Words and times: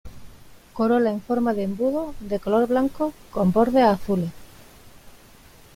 Corola 0.77 1.11
en 1.11 1.21
forma 1.21 1.53
de 1.53 1.61
embudo, 1.61 2.15
de 2.21 2.39
color 2.39 2.67
blanco 2.67 3.13
con 3.29 3.51
bordes 3.51 3.83
azules. 3.83 4.31